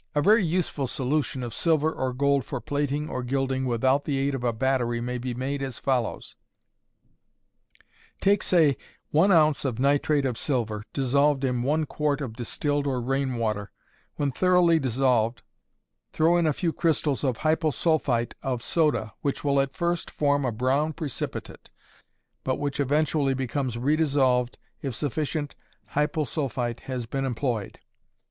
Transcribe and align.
_A 0.14 0.22
very 0.22 0.42
useful 0.42 0.86
solution 0.86 1.42
of 1.42 1.52
silver 1.54 1.92
or 1.92 2.14
gold 2.14 2.46
for 2.46 2.62
plating 2.62 3.10
or 3.10 3.22
gilding 3.22 3.66
without 3.66 4.04
the 4.06 4.16
aid 4.18 4.34
of 4.34 4.42
a 4.42 4.50
battery 4.54 5.02
may 5.02 5.18
be 5.18 5.34
made 5.34 5.60
as 5.60 5.78
follows: 5.78 6.34
Take 8.18 8.42
say, 8.42 8.78
1 9.10 9.30
ounce 9.30 9.66
of 9.66 9.78
nitrate 9.78 10.24
of 10.24 10.38
silver, 10.38 10.86
dissolved 10.94 11.44
in 11.44 11.62
one 11.62 11.84
quart 11.84 12.22
of 12.22 12.32
distilled 12.32 12.86
or 12.86 13.02
rain 13.02 13.34
water. 13.36 13.70
When 14.14 14.32
thoroughly 14.32 14.78
dissolved, 14.78 15.42
throw 16.10 16.38
in 16.38 16.46
a 16.46 16.54
few 16.54 16.72
crystals 16.72 17.22
of 17.22 17.40
hyposulphite 17.40 18.32
of 18.42 18.62
soda, 18.62 19.12
which 19.20 19.44
will 19.44 19.60
at 19.60 19.76
first 19.76 20.10
form 20.10 20.46
a 20.46 20.52
brown 20.52 20.94
precipitate, 20.94 21.68
but 22.44 22.56
which 22.58 22.80
eventually 22.80 23.34
becomes 23.34 23.76
redissolved 23.76 24.56
if 24.80 24.94
sufficient 24.94 25.54
hyposulphite 25.90 26.80
has 26.80 27.04
been 27.04 27.26
employed. 27.26 27.78